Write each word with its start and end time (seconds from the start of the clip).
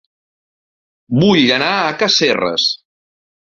Vull 1.23 1.43
anar 1.59 1.69
a 1.83 1.93
Casserres 2.01 2.67